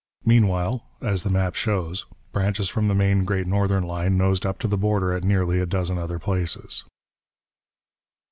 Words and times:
Meanwhile, 0.25 0.83
as 1.03 1.21
the 1.21 1.29
map 1.29 1.53
shows, 1.53 2.07
branches 2.31 2.69
from 2.69 2.87
the 2.87 2.95
main 2.95 3.23
Great 3.23 3.45
Northern 3.45 3.83
line 3.83 4.17
nosed 4.17 4.47
up 4.47 4.57
to 4.61 4.67
the 4.67 4.75
border 4.75 5.13
at 5.13 5.23
nearly 5.23 5.59
a 5.59 5.67
dozen 5.67 5.99
other 5.99 6.17
places. 6.17 6.83